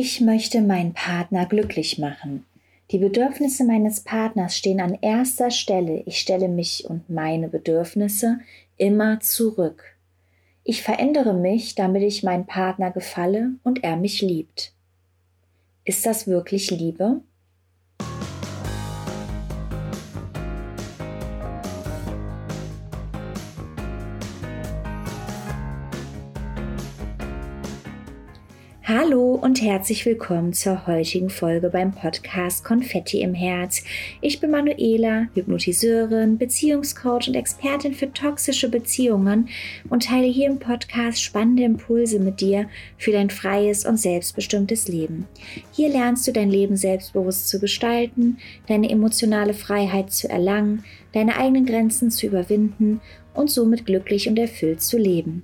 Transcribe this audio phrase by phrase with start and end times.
[0.00, 2.46] Ich möchte meinen Partner glücklich machen.
[2.92, 6.04] Die Bedürfnisse meines Partners stehen an erster Stelle.
[6.06, 8.38] Ich stelle mich und meine Bedürfnisse
[8.76, 9.96] immer zurück.
[10.62, 14.72] Ich verändere mich, damit ich meinem Partner gefalle und er mich liebt.
[15.84, 17.20] Ist das wirklich Liebe?
[28.90, 33.84] Hallo und herzlich willkommen zur heutigen Folge beim Podcast Konfetti im Herz.
[34.22, 39.50] Ich bin Manuela, Hypnotiseurin, Beziehungscoach und Expertin für toxische Beziehungen
[39.90, 42.66] und teile hier im Podcast spannende Impulse mit dir
[42.96, 45.28] für dein freies und selbstbestimmtes Leben.
[45.72, 50.82] Hier lernst du dein Leben selbstbewusst zu gestalten, deine emotionale Freiheit zu erlangen,
[51.12, 53.02] deine eigenen Grenzen zu überwinden
[53.34, 55.42] und somit glücklich und erfüllt zu leben.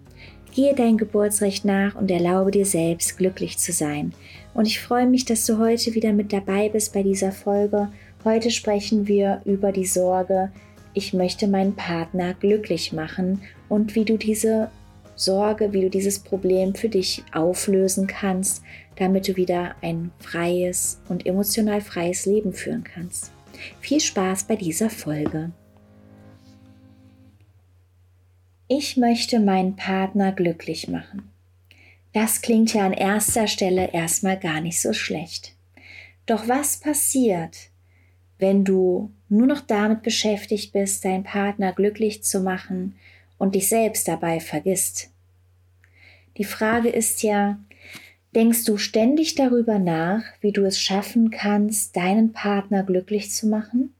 [0.54, 4.14] Gehe dein Geburtsrecht nach und erlaube dir selbst glücklich zu sein.
[4.54, 7.88] Und ich freue mich, dass du heute wieder mit dabei bist bei dieser Folge.
[8.24, 10.52] Heute sprechen wir über die Sorge,
[10.92, 14.70] ich möchte meinen Partner glücklich machen und wie du diese
[15.16, 18.62] Sorge, wie du dieses Problem für dich auflösen kannst,
[18.94, 23.32] damit du wieder ein freies und emotional freies Leben führen kannst.
[23.80, 25.50] Viel Spaß bei dieser Folge.
[28.76, 31.30] Ich möchte meinen Partner glücklich machen.
[32.12, 35.54] Das klingt ja an erster Stelle erstmal gar nicht so schlecht.
[36.26, 37.70] Doch was passiert,
[38.40, 42.96] wenn du nur noch damit beschäftigt bist, deinen Partner glücklich zu machen
[43.38, 45.12] und dich selbst dabei vergisst?
[46.36, 47.60] Die Frage ist ja,
[48.34, 53.94] denkst du ständig darüber nach, wie du es schaffen kannst, deinen Partner glücklich zu machen?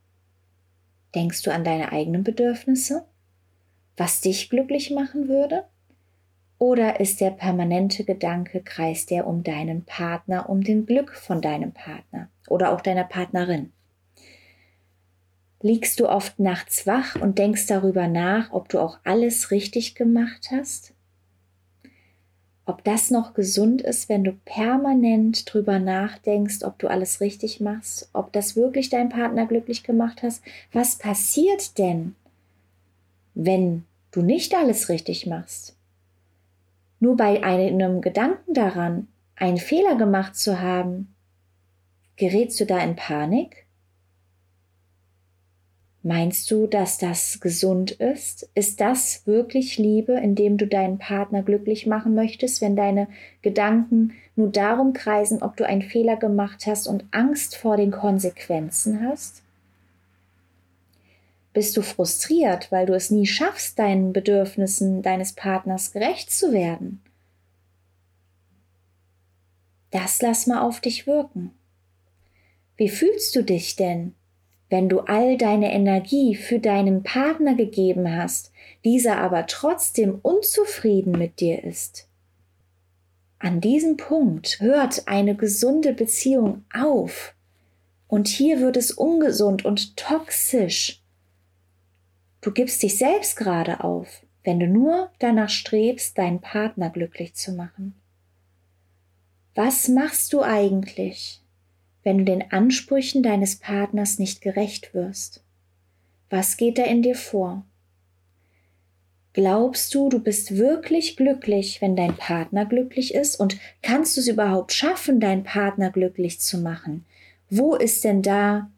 [1.14, 3.06] Denkst du an deine eigenen Bedürfnisse?
[3.97, 5.64] Was dich glücklich machen würde?
[6.59, 11.73] Oder ist der permanente Gedanke, kreist der um deinen Partner, um den Glück von deinem
[11.73, 13.73] Partner oder auch deiner Partnerin?
[15.61, 20.48] Liegst du oft nachts wach und denkst darüber nach, ob du auch alles richtig gemacht
[20.51, 20.92] hast?
[22.67, 28.08] Ob das noch gesund ist, wenn du permanent drüber nachdenkst, ob du alles richtig machst,
[28.13, 30.42] ob das wirklich dein Partner glücklich gemacht hast?
[30.73, 32.14] Was passiert denn,
[33.35, 35.77] wenn du nicht alles richtig machst.
[37.01, 41.14] Nur bei einem Gedanken daran, einen Fehler gemacht zu haben,
[42.17, 43.67] gerätst du da in Panik?
[46.03, 48.51] Meinst du, dass das gesund ist?
[48.55, 53.08] Ist das wirklich Liebe, indem du deinen Partner glücklich machen möchtest, wenn deine
[53.41, 59.01] Gedanken nur darum kreisen, ob du einen Fehler gemacht hast und Angst vor den Konsequenzen
[59.01, 59.43] hast?
[61.55, 67.01] Bist du frustriert, weil du es nie schaffst, deinen Bedürfnissen deines Partners gerecht zu werden?
[69.92, 71.53] Das lass mal auf dich wirken.
[72.77, 74.15] Wie fühlst du dich denn,
[74.69, 78.51] wenn du all deine Energie für deinen Partner gegeben hast,
[78.85, 82.09] dieser aber trotzdem unzufrieden mit dir ist?
[83.39, 87.36] An diesem Punkt hört eine gesunde Beziehung auf.
[88.09, 91.04] Und hier wird es ungesund und toxisch,
[92.44, 97.52] Du gibst dich selbst gerade auf, wenn du nur danach strebst, deinen Partner glücklich zu
[97.52, 97.94] machen.
[99.55, 101.40] Was machst du eigentlich,
[102.02, 105.42] wenn du den Ansprüchen deines Partners nicht gerecht wirst?
[106.28, 107.64] Was geht da in dir vor?
[109.32, 113.40] Glaubst du, du bist wirklich glücklich, wenn dein Partner glücklich ist?
[113.40, 117.06] Und kannst du es überhaupt schaffen, deinen Partner glücklich zu machen?
[117.48, 118.70] Wo ist denn da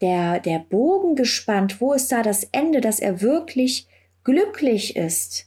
[0.00, 1.80] der, der Bogen gespannt?
[1.80, 3.86] Wo ist da das Ende, dass er wirklich
[4.24, 5.46] glücklich ist?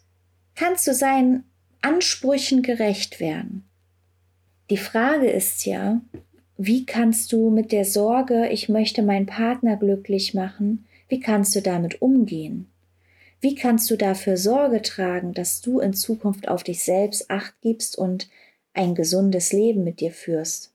[0.56, 1.44] Kannst du seinen
[1.82, 3.70] Ansprüchen gerecht werden?
[4.70, 6.02] Die Frage ist ja,
[6.58, 11.62] wie kannst du mit der Sorge, ich möchte meinen Partner glücklich machen, wie kannst du
[11.62, 12.70] damit umgehen?
[13.42, 17.98] Wie kannst du dafür Sorge tragen, dass du in Zukunft auf dich selbst acht gibst
[17.98, 18.30] und
[18.74, 20.74] ein gesundes Leben mit dir führst?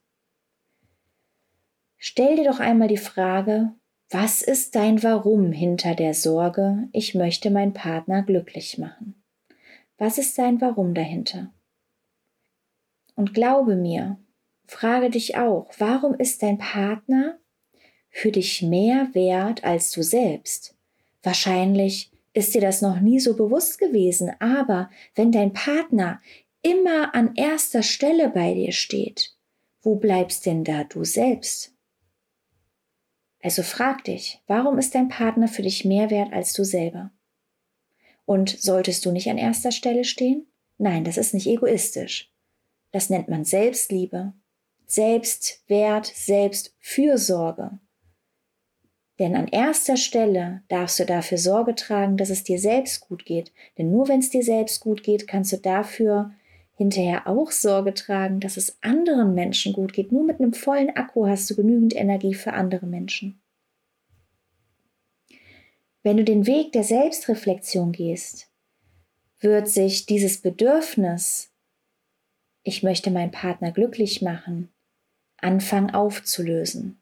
[2.07, 3.73] Stell dir doch einmal die Frage,
[4.11, 9.25] was ist dein Warum hinter der Sorge, ich möchte meinen Partner glücklich machen?
[9.97, 11.55] Was ist dein Warum dahinter?
[13.17, 14.19] Und glaube mir,
[14.67, 17.39] frage dich auch, warum ist dein Partner
[18.11, 20.77] für dich mehr wert als du selbst?
[21.23, 26.21] Wahrscheinlich ist dir das noch nie so bewusst gewesen, aber wenn dein Partner
[26.61, 29.35] immer an erster Stelle bei dir steht,
[29.81, 31.74] wo bleibst denn da du selbst?
[33.45, 37.11] Also frag dich, warum ist dein Partner für dich mehr wert als du selber?
[38.25, 40.47] Und solltest du nicht an erster Stelle stehen?
[40.79, 42.33] Nein, das ist nicht egoistisch.
[42.91, 44.33] Das nennt man Selbstliebe.
[44.87, 47.79] Selbstwert, Selbstfürsorge.
[49.19, 53.53] Denn an erster Stelle darfst du dafür Sorge tragen, dass es dir selbst gut geht.
[53.77, 56.33] Denn nur wenn es dir selbst gut geht, kannst du dafür
[56.77, 60.13] hinterher auch Sorge tragen, dass es anderen Menschen gut geht.
[60.13, 63.41] Nur mit einem vollen Akku hast du genügend Energie für andere Menschen.
[66.03, 68.51] Wenn du den Weg der Selbstreflexion gehst,
[69.41, 71.51] wird sich dieses Bedürfnis,
[72.63, 74.69] ich möchte meinen Partner glücklich machen,
[75.39, 77.01] anfangen aufzulösen.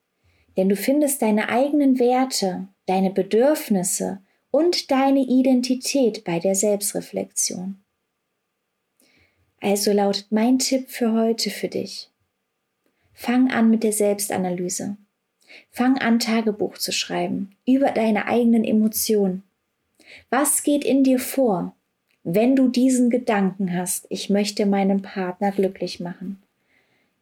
[0.57, 4.21] Denn du findest deine eigenen Werte, deine Bedürfnisse
[4.51, 7.83] und deine Identität bei der Selbstreflexion.
[9.63, 12.11] Also lautet mein Tipp für heute für dich.
[13.15, 14.97] Fang an mit der Selbstanalyse.
[15.71, 19.45] Fang an, Tagebuch zu schreiben über deine eigenen Emotionen.
[20.31, 21.77] Was geht in dir vor,
[22.25, 26.43] wenn du diesen Gedanken hast, ich möchte meinen Partner glücklich machen?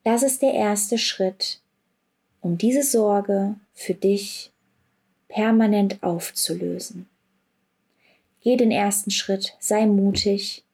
[0.02, 1.60] Das ist der erste Schritt,
[2.40, 4.50] um diese Sorge für dich
[5.28, 7.06] permanent aufzulösen.
[8.40, 10.64] Geh den ersten Schritt, sei mutig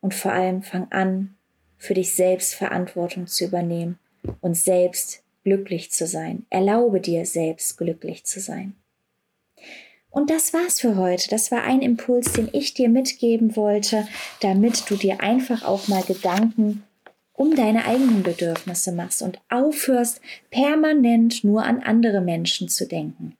[0.00, 1.36] und vor allem fang an,
[1.78, 3.98] für dich selbst Verantwortung zu übernehmen
[4.40, 6.46] und selbst glücklich zu sein.
[6.50, 8.74] Erlaube dir selbst glücklich zu sein.
[10.10, 11.28] Und das war's für heute.
[11.28, 14.08] Das war ein Impuls, den ich dir mitgeben wollte,
[14.40, 16.82] damit du dir einfach auch mal Gedanken
[17.36, 20.20] um deine eigenen Bedürfnisse machst und aufhörst,
[20.50, 23.36] permanent nur an andere Menschen zu denken.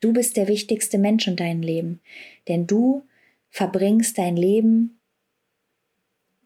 [0.00, 2.00] Du bist der wichtigste Mensch in deinem Leben,
[2.48, 3.02] denn du
[3.50, 4.95] verbringst dein Leben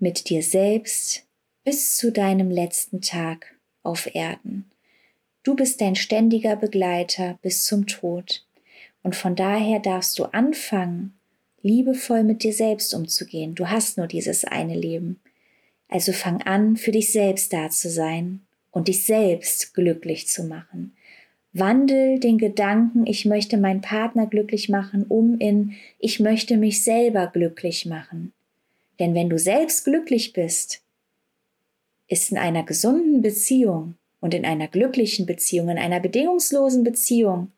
[0.01, 1.27] mit dir selbst
[1.65, 4.71] bis zu deinem letzten Tag auf Erden.
[5.43, 8.47] Du bist dein ständiger Begleiter bis zum Tod.
[9.03, 11.19] Und von daher darfst du anfangen,
[11.63, 13.55] liebevoll mit dir selbst umzugehen.
[13.55, 15.21] Du hast nur dieses eine Leben.
[15.89, 20.95] Also fang an, für dich selbst da zu sein und dich selbst glücklich zu machen.
[21.53, 27.27] Wandel den Gedanken, ich möchte meinen Partner glücklich machen, um in ich möchte mich selber
[27.27, 28.33] glücklich machen.
[29.01, 30.83] Denn wenn du selbst glücklich bist,
[32.07, 37.51] ist in einer gesunden Beziehung und in einer glücklichen Beziehung, in einer bedingungslosen Beziehung,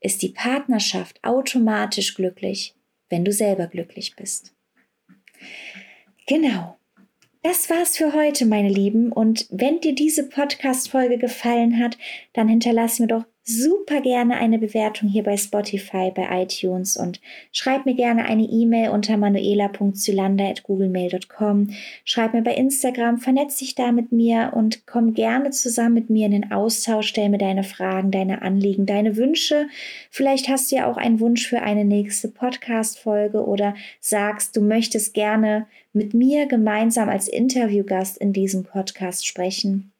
[0.00, 2.74] ist die Partnerschaft automatisch glücklich,
[3.08, 4.54] wenn du selber glücklich bist.
[6.26, 6.76] Genau.
[7.42, 9.12] Das war's für heute, meine Lieben.
[9.12, 11.96] Und wenn dir diese Podcast-Folge gefallen hat,
[12.32, 17.20] dann hinterlass mir doch super gerne eine Bewertung hier bei Spotify, bei iTunes und
[17.52, 21.70] schreib mir gerne eine E-Mail unter manuela.zylander.googlemail.com.
[22.04, 26.26] Schreib mir bei Instagram, vernetz dich da mit mir und komm gerne zusammen mit mir
[26.26, 29.68] in den Austausch, stell mir deine Fragen, deine Anliegen, deine Wünsche.
[30.10, 35.14] Vielleicht hast du ja auch einen Wunsch für eine nächste Podcast-Folge oder sagst, du möchtest
[35.14, 39.92] gerne mit mir gemeinsam als Interviewgast in diesem Podcast sprechen.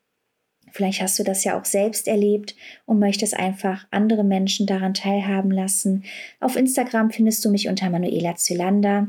[0.77, 5.51] Vielleicht hast du das ja auch selbst erlebt und möchtest einfach andere Menschen daran teilhaben
[5.51, 6.05] lassen.
[6.39, 9.09] Auf Instagram findest du mich unter Manuela Zylander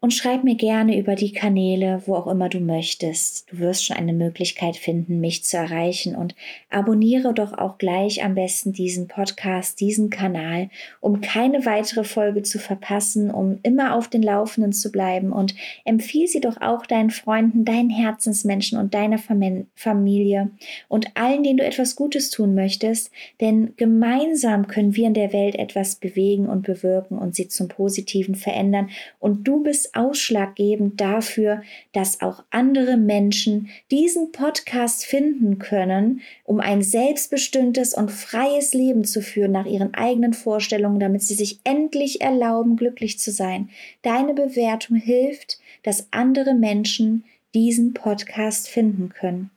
[0.00, 3.50] und schreib mir gerne über die Kanäle, wo auch immer du möchtest.
[3.50, 6.14] Du wirst schon eine Möglichkeit finden, mich zu erreichen.
[6.14, 6.36] Und
[6.70, 12.60] abonniere doch auch gleich am besten diesen Podcast, diesen Kanal, um keine weitere Folge zu
[12.60, 15.32] verpassen, um immer auf den Laufenden zu bleiben.
[15.32, 20.50] Und empfiehl sie doch auch deinen Freunden, deinen Herzensmenschen und deiner Familie
[20.86, 25.56] und allen, denen du etwas Gutes tun möchtest, denn gemeinsam können wir in der Welt
[25.56, 28.90] etwas bewegen und bewirken und sie zum Positiven verändern.
[29.18, 36.82] Und du bist ausschlaggebend dafür, dass auch andere Menschen diesen Podcast finden können, um ein
[36.82, 42.76] selbstbestimmtes und freies Leben zu führen nach ihren eigenen Vorstellungen, damit sie sich endlich erlauben,
[42.76, 43.70] glücklich zu sein.
[44.02, 49.50] Deine Bewertung hilft, dass andere Menschen diesen Podcast finden können.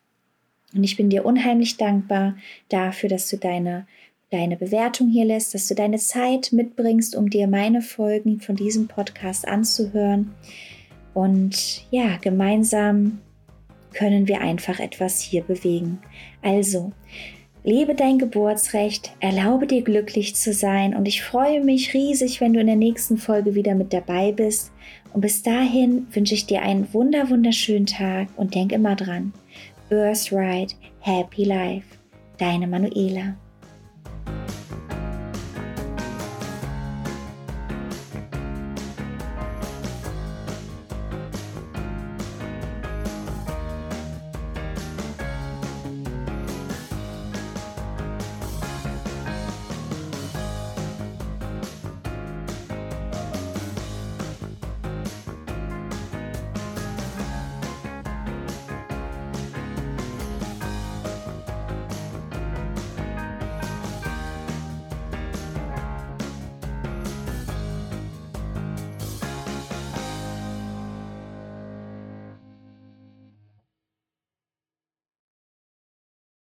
[0.73, 2.37] Und ich bin dir unheimlich dankbar
[2.69, 3.85] dafür, dass du deine
[4.31, 8.87] deine Bewertung hier lässt, dass du deine Zeit mitbringst, um dir meine Folgen von diesem
[8.87, 10.33] Podcast anzuhören.
[11.13, 13.19] Und ja, gemeinsam
[13.93, 15.99] können wir einfach etwas hier bewegen.
[16.41, 16.93] Also,
[17.65, 22.61] lebe dein Geburtsrecht, erlaube dir glücklich zu sein und ich freue mich riesig, wenn du
[22.61, 24.71] in der nächsten Folge wieder mit dabei bist.
[25.13, 29.33] Und bis dahin wünsche ich dir einen wunder wunderschönen Tag und denk immer dran.
[29.89, 31.85] Birthright, Happy Life.
[32.37, 33.35] Deine Manuela.